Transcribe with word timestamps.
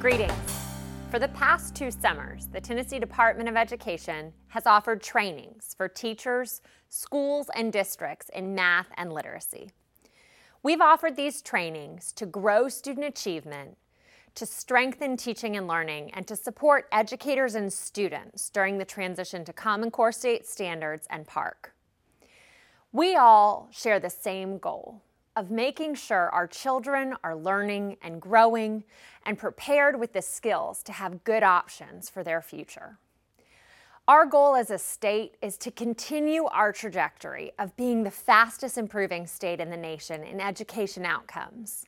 Greetings. 0.00 0.32
For 1.10 1.18
the 1.18 1.26
past 1.26 1.74
two 1.74 1.90
summers, 1.90 2.46
the 2.46 2.60
Tennessee 2.60 3.00
Department 3.00 3.48
of 3.48 3.56
Education 3.56 4.32
has 4.46 4.64
offered 4.64 5.02
trainings 5.02 5.74
for 5.76 5.88
teachers, 5.88 6.60
schools, 6.88 7.50
and 7.56 7.72
districts 7.72 8.28
in 8.32 8.54
math 8.54 8.86
and 8.96 9.12
literacy. 9.12 9.72
We've 10.62 10.80
offered 10.80 11.16
these 11.16 11.42
trainings 11.42 12.12
to 12.12 12.26
grow 12.26 12.68
student 12.68 13.06
achievement, 13.06 13.76
to 14.36 14.46
strengthen 14.46 15.16
teaching 15.16 15.56
and 15.56 15.66
learning, 15.66 16.12
and 16.14 16.28
to 16.28 16.36
support 16.36 16.86
educators 16.92 17.56
and 17.56 17.72
students 17.72 18.50
during 18.50 18.78
the 18.78 18.84
transition 18.84 19.44
to 19.46 19.52
Common 19.52 19.90
Core 19.90 20.12
State 20.12 20.46
Standards 20.46 21.08
and 21.10 21.26
PARCC. 21.26 21.70
We 22.92 23.16
all 23.16 23.68
share 23.72 23.98
the 23.98 24.10
same 24.10 24.58
goal 24.58 25.02
of 25.38 25.52
making 25.52 25.94
sure 25.94 26.28
our 26.30 26.48
children 26.48 27.14
are 27.22 27.36
learning 27.36 27.96
and 28.02 28.20
growing 28.20 28.82
and 29.24 29.38
prepared 29.38 29.98
with 30.00 30.12
the 30.12 30.20
skills 30.20 30.82
to 30.82 30.90
have 30.90 31.22
good 31.22 31.44
options 31.44 32.10
for 32.10 32.24
their 32.24 32.42
future. 32.42 32.98
Our 34.08 34.26
goal 34.26 34.56
as 34.56 34.72
a 34.72 34.78
state 34.78 35.36
is 35.40 35.56
to 35.58 35.70
continue 35.70 36.46
our 36.46 36.72
trajectory 36.72 37.52
of 37.56 37.76
being 37.76 38.02
the 38.02 38.10
fastest 38.10 38.76
improving 38.76 39.28
state 39.28 39.60
in 39.60 39.70
the 39.70 39.76
nation 39.76 40.24
in 40.24 40.40
education 40.40 41.04
outcomes. 41.04 41.84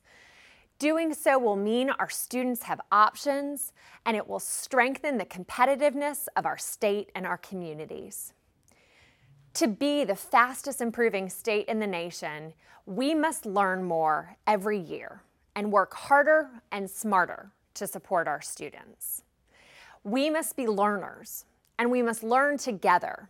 Doing 0.78 1.12
so 1.12 1.37
will 1.37 1.56
mean 1.56 1.90
our 1.90 2.09
students 2.09 2.62
have 2.62 2.80
options 2.92 3.73
and 4.06 4.16
it 4.16 4.28
will 4.28 4.38
strengthen 4.38 5.18
the 5.18 5.24
competitiveness 5.24 6.28
of 6.37 6.46
our 6.46 6.56
state 6.56 7.10
and 7.16 7.26
our 7.26 7.38
communities. 7.38 8.32
To 9.54 9.66
be 9.66 10.04
the 10.04 10.16
fastest 10.16 10.80
improving 10.80 11.28
state 11.28 11.66
in 11.66 11.80
the 11.80 11.86
nation, 11.86 12.54
we 12.86 13.14
must 13.14 13.46
learn 13.46 13.84
more 13.84 14.37
every 14.46 14.79
year 14.79 15.23
and 15.57 15.73
work 15.73 15.95
harder 15.95 16.51
and 16.70 16.88
smarter 16.88 17.51
to 17.74 17.87
support 17.87 18.29
our 18.29 18.40
students. 18.40 19.23
We 20.04 20.30
must 20.30 20.57
be 20.57 20.66
learners 20.66 21.45
and 21.79 21.90
we 21.90 22.02
must 22.02 22.23
learn 22.23 22.59
together. 22.59 23.29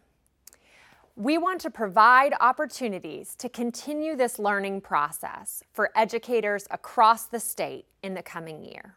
We 1.16 1.38
want 1.38 1.60
to 1.62 1.70
provide 1.70 2.34
opportunities 2.40 3.34
to 3.36 3.48
continue 3.48 4.14
this 4.14 4.38
learning 4.38 4.82
process 4.82 5.62
for 5.72 5.90
educators 5.96 6.66
across 6.70 7.24
the 7.24 7.40
state 7.40 7.86
in 8.02 8.14
the 8.14 8.22
coming 8.22 8.62
year. 8.62 8.96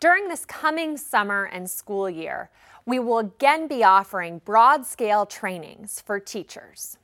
During 0.00 0.28
this 0.28 0.44
coming 0.44 0.96
summer 0.96 1.44
and 1.44 1.70
school 1.70 2.10
year, 2.10 2.50
we 2.84 2.98
will 2.98 3.18
again 3.18 3.68
be 3.68 3.84
offering 3.84 4.40
broad-scale 4.44 5.26
trainings 5.26 6.00
for 6.00 6.18
teachers. 6.18 6.96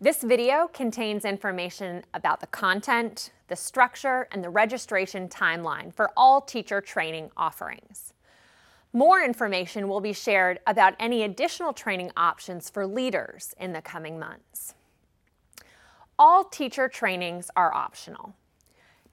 This 0.00 0.22
video 0.22 0.68
contains 0.72 1.24
information 1.24 2.02
about 2.12 2.40
the 2.40 2.48
content, 2.48 3.30
the 3.46 3.54
structure, 3.54 4.26
and 4.32 4.42
the 4.42 4.50
registration 4.50 5.28
timeline 5.28 5.94
for 5.94 6.10
all 6.16 6.40
teacher 6.40 6.80
training 6.80 7.30
offerings. 7.36 8.12
More 8.92 9.22
information 9.22 9.86
will 9.86 10.00
be 10.00 10.12
shared 10.12 10.58
about 10.66 10.94
any 10.98 11.22
additional 11.22 11.72
training 11.72 12.10
options 12.16 12.68
for 12.68 12.86
leaders 12.86 13.54
in 13.60 13.72
the 13.72 13.82
coming 13.82 14.18
months. 14.18 14.74
All 16.18 16.42
teacher 16.44 16.88
trainings 16.88 17.50
are 17.54 17.72
optional. 17.72 18.34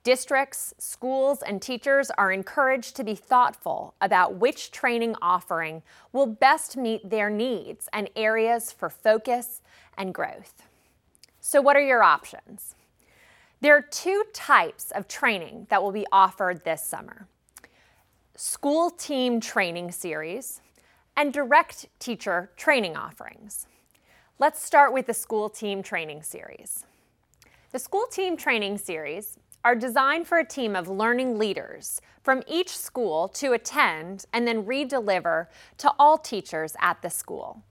Districts, 0.04 0.74
schools, 0.80 1.44
and 1.44 1.62
teachers 1.62 2.10
are 2.18 2.32
encouraged 2.32 2.96
to 2.96 3.04
be 3.04 3.14
thoughtful 3.14 3.94
about 4.02 4.36
which 4.36 4.72
training 4.72 5.16
offering 5.22 5.84
will 6.12 6.26
best 6.26 6.76
meet 6.76 7.08
their 7.08 7.30
needs 7.30 7.88
and 7.94 8.10
areas 8.16 8.72
for 8.72 8.90
focus 8.90 9.62
and 9.96 10.14
growth. 10.14 10.64
So 11.40 11.62
what 11.62 11.76
are 11.76 11.86
your 11.86 12.02
options? 12.02 12.76
There 13.60 13.78
are 13.78 13.82
two 13.82 14.24
types 14.34 14.90
of 14.90 15.08
training 15.08 15.68
that 15.70 15.84
will 15.84 15.92
be 15.92 16.08
offered 16.12 16.64
this 16.64 16.84
summer. 16.84 17.28
School 18.36 18.90
Team 18.90 19.40
Training 19.40 19.92
Series 19.92 20.62
and 21.16 21.32
Direct 21.32 21.86
Teacher 22.00 22.50
Training 22.58 22.98
Offerings. 22.98 23.68
Let's 24.40 24.64
start 24.64 24.94
with 24.94 25.06
the 25.06 25.14
School 25.14 25.48
Team 25.48 25.84
Training 25.84 26.24
Series. 26.24 26.86
The 27.72 27.78
School 27.78 28.08
Team 28.08 28.36
Training 28.36 28.80
Series 28.80 29.38
are 29.64 29.76
designed 29.76 30.28
for 30.28 30.40
a 30.40 30.46
team 30.46 30.76
of 30.76 30.88
learning 30.88 31.38
leaders 31.38 32.02
from 32.24 32.44
each 32.48 32.76
school 32.76 33.28
to 33.28 33.54
attend 33.54 34.26
and 34.34 34.48
then 34.48 34.64
redeliver 34.64 35.48
to 35.78 35.92
all 36.00 36.18
teachers 36.18 36.76
at 36.80 37.02
the 37.02 37.10
school. 37.10 37.64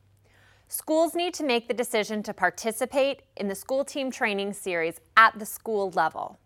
Schools 0.69 1.15
need 1.17 1.35
to 1.35 1.45
make 1.45 1.67
the 1.67 1.75
decision 1.75 2.23
to 2.23 2.33
participate 2.33 3.23
in 3.37 3.49
the 3.49 3.55
school 3.55 3.85
team 3.85 4.11
training 4.11 4.53
series 4.53 5.01
at 5.17 5.37
the 5.39 5.47
school 5.47 5.91
level. 5.91 6.39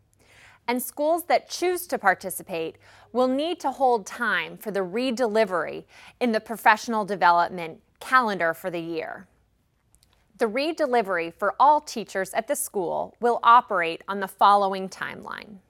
And 0.67 0.83
schools 0.83 1.25
that 1.25 1.51
choose 1.51 1.87
to 1.89 1.99
participate 1.99 2.77
will 3.13 3.29
need 3.29 3.61
to 3.61 3.71
hold 3.71 4.07
time 4.07 4.57
for 4.57 4.71
the 4.71 4.81
redelivery 4.81 5.85
in 6.21 6.33
the 6.33 6.41
professional 6.41 7.05
development 7.05 7.81
calendar 8.01 8.55
for 8.55 8.71
the 8.71 8.81
year. 8.81 9.27
The 10.45 10.51
redelivery 10.51 11.33
for 11.33 11.55
all 11.59 11.81
teachers 11.81 12.35
at 12.35 12.49
the 12.49 12.55
school 12.55 13.17
will 13.19 13.41
operate 13.43 14.03
on 14.07 14.21
the 14.21 14.29
following 14.29 14.91
timeline. 14.91 15.61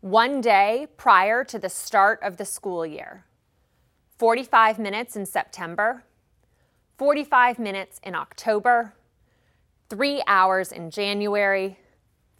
One 0.00 0.40
day 0.40 0.88
prior 0.96 1.44
to 1.44 1.56
the 1.56 1.68
start 1.68 2.18
of 2.20 2.36
the 2.36 2.44
school 2.44 2.84
year, 2.84 3.26
45 4.18 4.80
minutes 4.80 5.14
in 5.14 5.24
September, 5.24 6.02
45 6.98 7.60
minutes 7.60 8.00
in 8.02 8.16
October, 8.16 8.92
three 9.88 10.20
hours 10.26 10.72
in 10.72 10.90
January, 10.90 11.78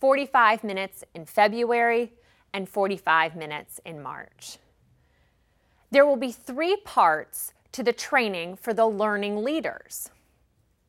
45 0.01 0.65
minutes 0.65 1.05
in 1.15 1.27
February, 1.27 2.13
and 2.53 2.69
45 2.69 3.37
minutes 3.37 3.81
in 3.85 4.03
March. 4.03 4.59
There 5.93 6.05
will 6.05 6.17
be 6.17 6.33
three 6.33 6.77
parts 6.85 7.53
to 7.71 7.85
the 7.85 7.93
training 7.93 8.57
for 8.57 8.75
the 8.75 8.89
learning 8.89 9.45
leaders. 9.45 10.11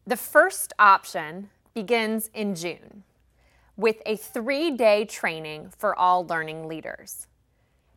The 0.07 0.15
first 0.15 0.71
option 0.79 1.49
begins 1.73 2.29
in 2.33 2.55
June 2.55 3.03
with 3.75 3.97
a 4.05 4.15
three-day 4.15 5.03
training 5.03 5.73
for 5.77 5.93
all 5.99 6.25
learning 6.25 6.69
leaders. 6.69 7.27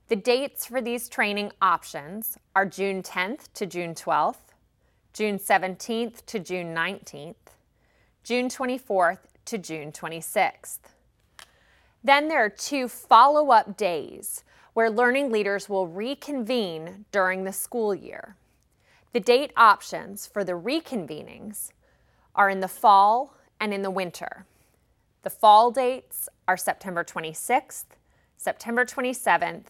The 0.08 0.16
dates 0.16 0.66
for 0.66 0.80
these 0.80 1.08
training 1.08 1.52
options 1.62 2.36
are 2.56 2.66
June 2.66 3.04
10th 3.04 3.52
to 3.54 3.64
June 3.64 3.94
12th, 3.94 4.50
June 5.12 5.38
17th 5.38 6.26
to 6.26 6.40
June 6.40 6.74
19th, 6.74 7.54
June 8.24 8.48
24th 8.48 9.20
to 9.44 9.56
June 9.56 9.92
26th. 9.92 10.78
Then 12.02 12.26
there 12.26 12.44
are 12.44 12.50
two 12.50 12.88
follow-up 12.88 13.76
days 13.76 14.42
where 14.74 14.90
learning 14.90 15.30
leaders 15.30 15.68
will 15.68 15.86
reconvene 15.86 17.04
during 17.12 17.44
the 17.44 17.52
school 17.52 17.94
year. 17.94 18.34
The 19.12 19.20
date 19.20 19.52
options 19.56 20.26
for 20.26 20.42
the 20.42 20.58
reconvenings 20.58 21.70
are 22.34 22.50
in 22.50 22.60
the 22.60 22.68
fall 22.68 23.34
and 23.60 23.74
in 23.74 23.82
the 23.82 23.90
winter. 23.90 24.44
The 25.22 25.30
fall 25.30 25.70
dates 25.70 26.28
are 26.48 26.56
September 26.56 27.04
26th, 27.04 27.84
September 28.36 28.84
27th, 28.84 29.66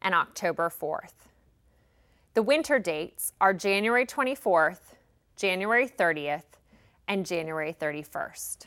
and 0.00 0.14
October 0.14 0.70
4th. 0.70 1.28
The 2.34 2.42
winter 2.42 2.78
dates 2.78 3.32
are 3.40 3.52
January 3.54 4.06
24th, 4.06 4.94
January 5.36 5.88
30th, 5.88 6.58
and 7.06 7.26
January 7.26 7.76
31st. 7.78 8.66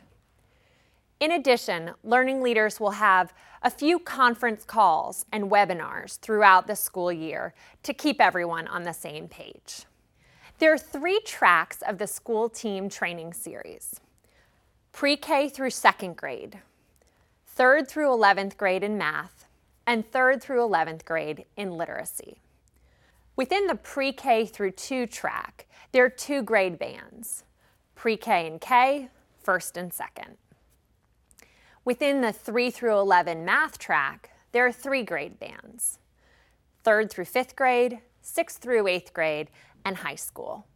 In 1.19 1.31
addition, 1.31 1.91
learning 2.03 2.43
leaders 2.43 2.79
will 2.79 2.91
have 2.91 3.33
a 3.63 3.71
few 3.71 3.97
conference 3.97 4.63
calls 4.63 5.25
and 5.31 5.49
webinars 5.49 6.19
throughout 6.19 6.67
the 6.67 6.75
school 6.75 7.11
year 7.11 7.55
to 7.81 7.93
keep 7.93 8.21
everyone 8.21 8.67
on 8.67 8.83
the 8.83 8.93
same 8.93 9.27
page. 9.27 9.85
There 10.59 10.73
are 10.73 10.77
three 10.77 11.19
tracks 11.23 11.83
of 11.83 11.99
the 11.99 12.07
school 12.07 12.49
team 12.49 12.89
training 12.89 13.33
series. 13.33 13.99
Pre-K 14.91 15.49
through 15.49 15.69
second 15.69 16.17
grade, 16.17 16.57
third 17.45 17.87
through 17.87 18.07
11th 18.07 18.57
grade 18.57 18.83
in 18.83 18.97
math, 18.97 19.45
and 19.85 20.09
third 20.11 20.41
through 20.41 20.67
11th 20.67 21.05
grade 21.05 21.45
in 21.55 21.77
literacy. 21.77 22.41
Within 23.35 23.67
the 23.67 23.75
pre-K 23.75 24.47
through 24.47 24.71
2 24.71 25.05
track, 25.05 25.67
there 25.91 26.03
are 26.03 26.09
two 26.09 26.41
grade 26.41 26.79
bands, 26.79 27.43
pre-K 27.93 28.47
and 28.47 28.59
K, 28.59 29.09
first 29.43 29.77
and 29.77 29.93
second. 29.93 30.37
Within 31.85 32.21
the 32.21 32.33
3 32.33 32.71
through 32.71 32.97
11 32.97 33.45
math 33.45 33.77
track, 33.77 34.31
there 34.53 34.65
are 34.65 34.71
three 34.71 35.03
grade 35.03 35.39
bands, 35.39 35.99
third 36.83 37.11
through 37.11 37.25
fifth 37.25 37.55
grade, 37.55 37.99
sixth 38.21 38.57
through 38.57 38.87
eighth 38.87 39.13
grade, 39.13 39.49
and 39.87 39.97
high 39.97 40.15
school. 40.15 40.67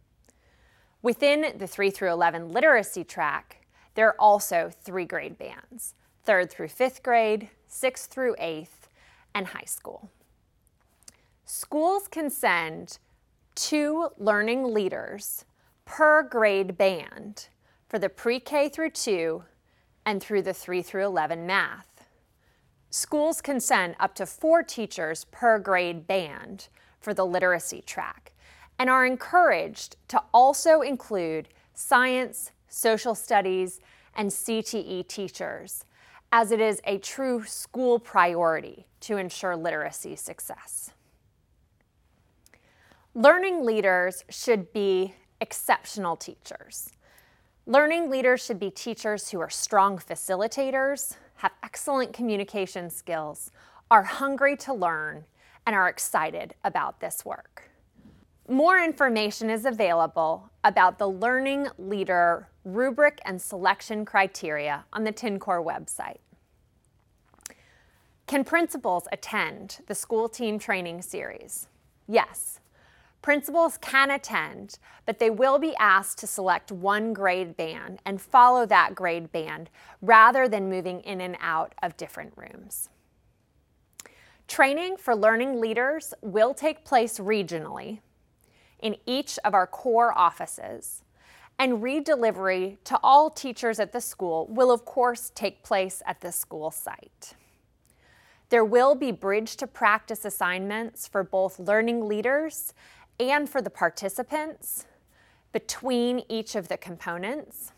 Within 1.02 1.58
the 1.58 1.66
3 1.66 1.90
through 1.90 2.10
11 2.10 2.50
literacy 2.50 3.04
track, 3.04 3.66
there 3.94 4.08
are 4.08 4.16
also 4.18 4.70
three 4.82 5.04
grade 5.04 5.36
bands, 5.36 5.94
third 6.24 6.50
through 6.50 6.68
fifth 6.68 7.02
grade, 7.02 7.50
sixth 7.66 8.10
through 8.10 8.34
eighth, 8.38 8.88
and 9.34 9.48
high 9.48 9.66
school. 9.66 10.10
Schools 11.44 12.08
can 12.08 12.30
send 12.30 12.98
two 13.54 14.08
learning 14.16 14.72
leaders 14.72 15.44
per 15.84 16.22
grade 16.22 16.78
band 16.78 17.48
for 17.88 17.98
the 17.98 18.08
pre-K 18.08 18.70
through 18.70 18.90
2 18.90 19.44
and 20.06 20.22
through 20.22 20.40
the 20.40 20.54
3 20.54 20.80
through 20.80 21.04
11 21.04 21.46
math. 21.46 22.06
Schools 22.88 23.42
can 23.42 23.60
send 23.60 23.94
up 24.00 24.14
to 24.14 24.24
four 24.24 24.62
teachers 24.62 25.26
per 25.30 25.58
grade 25.58 26.06
band 26.06 26.68
for 26.98 27.12
the 27.12 27.26
literacy 27.26 27.82
track 27.82 28.31
and 28.82 28.90
are 28.90 29.06
encouraged 29.06 29.94
to 30.08 30.20
also 30.34 30.80
include 30.80 31.48
science, 31.72 32.50
social 32.66 33.14
studies, 33.14 33.78
and 34.16 34.28
CTE 34.28 35.06
teachers, 35.06 35.84
as 36.32 36.50
it 36.50 36.60
is 36.60 36.80
a 36.82 36.98
true 36.98 37.44
school 37.44 38.00
priority 38.00 38.84
to 38.98 39.18
ensure 39.18 39.54
literacy 39.54 40.16
success. 40.16 40.90
Learning 43.14 43.64
leaders 43.64 44.24
should 44.28 44.72
be 44.72 45.14
exceptional 45.40 46.16
teachers. 46.16 46.90
Learning 47.66 48.10
leaders 48.10 48.44
should 48.44 48.58
be 48.58 48.72
teachers 48.72 49.30
who 49.30 49.38
are 49.38 49.48
strong 49.48 49.96
facilitators, 49.96 51.14
have 51.36 51.52
excellent 51.62 52.12
communication 52.12 52.90
skills, 52.90 53.52
are 53.92 54.02
hungry 54.02 54.56
to 54.56 54.74
learn, 54.74 55.24
and 55.68 55.76
are 55.76 55.88
excited 55.88 56.56
about 56.64 56.98
this 56.98 57.24
work. 57.24 57.68
More 58.48 58.80
information 58.80 59.50
is 59.50 59.64
available 59.64 60.50
about 60.64 60.98
the 60.98 61.06
Learning 61.06 61.68
Leader 61.78 62.48
rubric 62.64 63.20
and 63.24 63.40
selection 63.40 64.04
criteria 64.04 64.84
on 64.92 65.04
the 65.04 65.12
TNCore 65.12 65.64
website. 65.64 66.18
Can 68.26 68.44
principals 68.44 69.06
attend 69.12 69.78
the 69.86 69.94
school 69.94 70.28
team 70.28 70.58
training 70.58 71.02
series? 71.02 71.68
Yes. 72.08 72.58
Principals 73.20 73.78
can 73.78 74.10
attend, 74.10 74.78
but 75.06 75.20
they 75.20 75.30
will 75.30 75.60
be 75.60 75.76
asked 75.78 76.18
to 76.18 76.26
select 76.26 76.72
one 76.72 77.12
grade 77.12 77.56
band 77.56 78.00
and 78.04 78.20
follow 78.20 78.66
that 78.66 78.96
grade 78.96 79.30
band 79.30 79.70
rather 80.00 80.48
than 80.48 80.68
moving 80.68 81.00
in 81.02 81.20
and 81.20 81.36
out 81.40 81.76
of 81.80 81.96
different 81.96 82.32
rooms. 82.36 82.88
Training 84.48 84.96
for 84.96 85.14
learning 85.14 85.60
leaders 85.60 86.12
will 86.20 86.52
take 86.52 86.84
place 86.84 87.20
regionally 87.20 88.00
in 88.82 88.96
each 89.06 89.38
of 89.44 89.54
our 89.54 89.66
core 89.66 90.16
offices, 90.16 91.02
and 91.58 91.82
redelivery 91.82 92.78
to 92.84 92.98
all 93.02 93.30
teachers 93.30 93.78
at 93.78 93.92
the 93.92 94.00
school 94.00 94.46
will 94.50 94.70
of 94.70 94.84
course 94.84 95.30
take 95.34 95.62
place 95.62 96.02
at 96.06 96.20
the 96.20 96.32
school 96.32 96.70
site. 96.70 97.34
There 98.48 98.64
will 98.64 98.94
be 98.94 99.12
bridge 99.12 99.56
to 99.56 99.66
practice 99.66 100.24
assignments 100.24 101.08
for 101.08 101.22
both 101.22 101.58
learning 101.58 102.06
leaders 102.06 102.74
and 103.18 103.48
for 103.48 103.62
the 103.62 103.70
participants 103.70 104.86
between 105.52 106.22
each 106.28 106.54
of 106.54 106.68
the 106.68 106.76
components. 106.76 107.72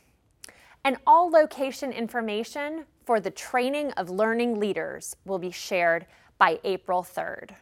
And 0.85 0.97
all 1.07 1.31
location 1.31 1.93
information 1.93 2.87
for 3.05 3.21
the 3.21 3.31
training 3.31 3.93
of 3.93 4.11
learning 4.11 4.59
leaders 4.59 5.15
will 5.25 5.39
be 5.39 5.51
shared 5.51 6.07
by 6.39 6.59
April 6.65 7.03
3rd. 7.03 7.55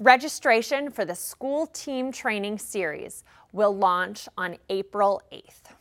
Registration 0.00 0.90
for 0.90 1.04
the 1.04 1.14
School 1.14 1.66
Team 1.66 2.10
Training 2.10 2.56
Series 2.56 3.22
will 3.52 3.76
launch 3.76 4.30
on 4.34 4.56
April 4.70 5.20
8th. 5.30 5.74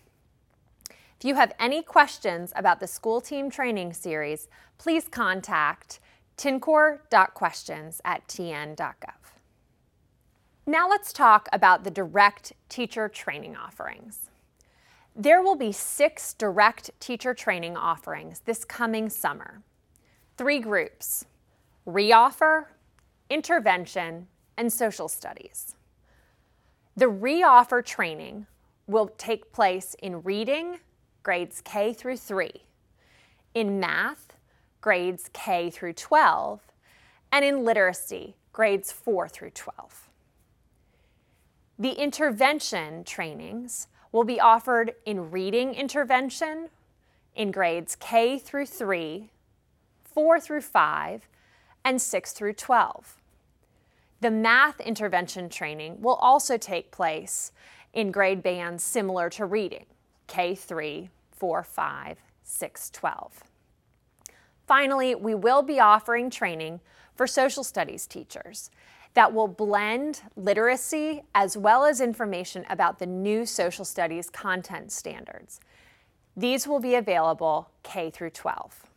If 0.89 1.23
you 1.23 1.35
have 1.35 1.53
any 1.57 1.81
questions 1.81 2.51
about 2.53 2.81
the 2.81 2.87
School 2.87 3.21
Team 3.21 3.49
Training 3.49 3.93
Series, 3.93 4.49
please 4.77 5.07
contact 5.07 6.01
tncore.questions 6.35 8.01
at 8.03 8.27
tn.gov. 8.27 9.31
Now 10.65 10.89
let's 10.89 11.13
talk 11.13 11.47
about 11.53 11.85
the 11.85 11.91
direct 11.91 12.51
teacher 12.67 13.07
training 13.07 13.55
offerings. 13.55 14.29
There 15.15 15.41
will 15.41 15.55
be 15.55 15.71
six 15.71 16.33
direct 16.33 16.91
teacher 16.99 17.33
training 17.33 17.77
offerings 17.77 18.41
this 18.41 18.65
coming 18.65 19.09
summer. 19.09 19.61
Three 20.35 20.59
groups, 20.59 21.23
reoffer, 21.87 22.65
intervention, 23.29 24.27
and 24.57 24.71
social 24.71 25.07
studies. 25.07 25.75
The 26.97 27.05
reoffer 27.05 27.85
training 27.85 28.47
will 28.87 29.07
take 29.17 29.53
place 29.53 29.95
in 30.01 30.21
reading, 30.23 30.79
grades 31.23 31.61
K 31.61 31.93
through 31.93 32.17
3, 32.17 32.51
in 33.53 33.79
math, 33.79 34.35
grades 34.81 35.29
K 35.31 35.69
through 35.69 35.93
12, 35.93 36.59
and 37.31 37.45
in 37.45 37.63
literacy, 37.63 38.35
grades 38.51 38.91
4 38.91 39.29
through 39.29 39.51
12. 39.51 40.09
The 41.77 41.91
intervention 41.91 43.03
trainings 43.05 43.87
will 44.11 44.25
be 44.25 44.39
offered 44.39 44.95
in 45.05 45.31
reading 45.31 45.73
intervention 45.73 46.69
in 47.35 47.51
grades 47.51 47.95
K 47.95 48.37
through 48.37 48.65
3, 48.65 49.29
4 50.03 50.39
through 50.41 50.61
5, 50.61 51.27
and 51.85 52.01
6 52.01 52.33
through 52.33 52.53
12. 52.53 53.18
The 54.21 54.31
math 54.31 54.81
intervention 54.81 55.47
training 55.49 56.01
will 56.01 56.15
also 56.15 56.57
take 56.57 56.91
place 56.91 57.51
in 57.93 58.11
grade 58.11 58.43
bands 58.43 58.83
similar 58.83 59.29
to 59.31 59.45
reading 59.45 59.85
K3, 60.27 61.09
4, 61.31 61.63
5, 61.63 62.17
6, 62.43 62.89
12. 62.89 63.43
Finally, 64.67 65.15
we 65.15 65.33
will 65.33 65.61
be 65.61 65.79
offering 65.79 66.29
training 66.29 66.81
for 67.15 67.25
social 67.25 67.63
studies 67.63 68.05
teachers 68.05 68.69
that 69.13 69.33
will 69.33 69.47
blend 69.47 70.21
literacy 70.35 71.23
as 71.33 71.57
well 71.57 71.85
as 71.85 72.01
information 72.01 72.65
about 72.69 72.99
the 72.99 73.05
new 73.05 73.45
social 73.45 73.85
studies 73.85 74.29
content 74.29 74.91
standards. 74.91 75.59
These 76.37 76.67
will 76.67 76.79
be 76.79 76.95
available 76.95 77.69
K 77.83 78.11
through 78.11 78.29
12. 78.31 78.88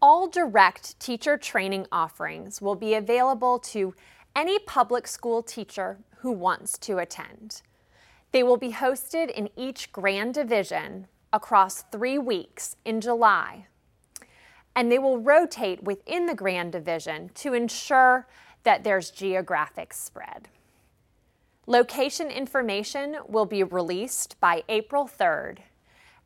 All 0.00 0.28
direct 0.28 0.98
teacher 1.00 1.36
training 1.36 1.88
offerings 1.90 2.62
will 2.62 2.76
be 2.76 2.94
available 2.94 3.58
to 3.60 3.94
any 4.36 4.60
public 4.60 5.08
school 5.08 5.42
teacher 5.42 5.98
who 6.18 6.30
wants 6.30 6.78
to 6.78 6.98
attend. 6.98 7.62
They 8.30 8.44
will 8.44 8.58
be 8.58 8.70
hosted 8.70 9.28
in 9.28 9.48
each 9.56 9.90
Grand 9.90 10.34
Division 10.34 11.08
across 11.32 11.82
three 11.82 12.16
weeks 12.16 12.76
in 12.84 13.00
July. 13.00 13.66
And 14.76 14.92
they 14.92 15.00
will 15.00 15.18
rotate 15.18 15.82
within 15.82 16.26
the 16.26 16.34
Grand 16.34 16.70
Division 16.70 17.30
to 17.34 17.52
ensure 17.52 18.28
that 18.62 18.84
there's 18.84 19.10
geographic 19.10 19.92
spread. 19.92 20.48
Location 21.66 22.30
information 22.30 23.16
will 23.26 23.46
be 23.46 23.64
released 23.64 24.38
by 24.38 24.62
April 24.68 25.08
3rd, 25.08 25.58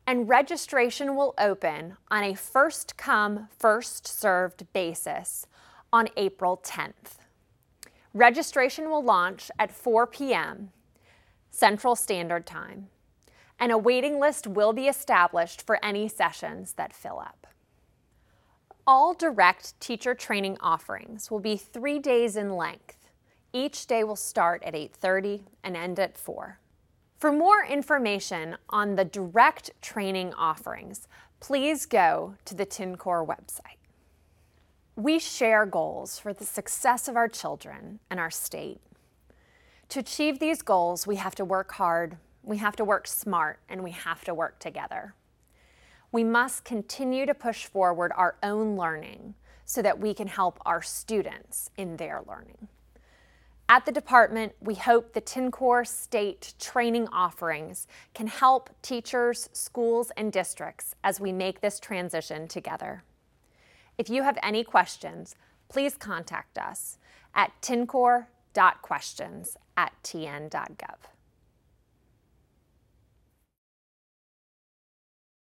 and 0.05 0.27
registration 0.27 1.15
will 1.15 1.33
open 1.37 1.97
on 2.09 2.23
a 2.23 2.35
first 2.35 2.97
come, 2.97 3.47
first 3.57 4.07
served 4.07 4.65
basis 4.73 5.47
on 5.91 6.09
April 6.17 6.59
10th. 6.63 7.19
Registration 8.13 8.89
will 8.89 9.03
launch 9.03 9.49
at 9.57 9.71
4 9.71 10.05
p.m. 10.07 10.71
Central 11.49 11.95
Standard 11.95 12.45
Time, 12.45 12.89
and 13.59 13.71
a 13.71 13.77
waiting 13.77 14.19
list 14.19 14.47
will 14.47 14.73
be 14.73 14.87
established 14.87 15.61
for 15.65 15.83
any 15.83 16.07
sessions 16.07 16.73
that 16.73 16.93
fill 16.93 17.19
up. 17.19 17.47
All 18.85 19.13
direct 19.13 19.79
teacher 19.79 20.13
training 20.13 20.57
offerings 20.59 21.31
will 21.31 21.39
be 21.39 21.55
three 21.55 21.99
days 21.99 22.35
in 22.35 22.57
length. 22.57 22.97
Each 23.53 23.87
day 23.87 24.03
will 24.03 24.17
start 24.17 24.61
at 24.63 24.73
8.30 24.73 25.43
and 25.63 25.77
end 25.77 25.99
at 25.99 26.17
4. 26.17 26.59
For 27.23 27.31
more 27.31 27.63
information 27.63 28.57
on 28.67 28.97
the 28.97 29.05
direct 29.05 29.71
training 29.81 30.33
offerings, 30.33 31.07
please 31.39 31.85
go 31.85 32.35
to 32.43 32.53
the 32.53 32.65
TNCore 32.65 33.25
website. 33.25 33.79
We 34.97 35.19
share 35.19 35.65
goals 35.65 36.19
for 36.19 36.33
the 36.33 36.43
success 36.43 37.07
of 37.07 37.15
our 37.15 37.29
children 37.29 38.01
and 38.09 38.19
our 38.19 38.29
state. 38.29 38.81
To 39.87 40.01
achieve 40.01 40.39
these 40.39 40.61
goals, 40.61 41.07
we 41.07 41.15
have 41.15 41.33
to 41.35 41.45
work 41.45 41.71
hard, 41.71 42.17
we 42.43 42.57
have 42.57 42.75
to 42.75 42.83
work 42.83 43.07
smart, 43.07 43.59
and 43.69 43.85
we 43.85 43.91
have 43.91 44.25
to 44.25 44.33
work 44.33 44.59
together 44.59 45.13
we 46.13 46.23
must 46.23 46.63
continue 46.63 47.25
to 47.25 47.33
push 47.33 47.65
forward 47.65 48.11
our 48.15 48.35
own 48.43 48.77
learning 48.77 49.33
so 49.65 49.81
that 49.81 49.99
we 49.99 50.13
can 50.13 50.27
help 50.27 50.59
our 50.65 50.81
students 50.81 51.71
in 51.75 51.97
their 51.97 52.21
learning. 52.27 52.67
At 53.73 53.87
the 53.87 53.91
department, 53.91 54.53
we 54.61 54.75
hope 54.75 55.13
the 55.13 55.21
TNCore 55.21 55.87
state 55.87 56.53
training 56.59 57.07
offerings 57.07 57.87
can 58.13 58.27
help 58.27 58.69
teachers, 58.83 59.49
schools, 59.51 60.11
and 60.15 60.31
districts 60.31 60.93
as 61.03 61.19
we 61.19 61.31
make 61.31 61.59
this 61.59 61.79
transition 61.79 62.47
together. 62.47 63.03
If 63.97 64.11
you 64.11 64.21
have 64.21 64.37
any 64.43 64.63
questions, 64.63 65.33
please 65.69 65.95
contact 65.95 66.59
us 66.59 66.99
at 67.33 67.51
tncore.questions 67.63 69.57
at 69.75 69.93
tn.gov. 70.03 70.97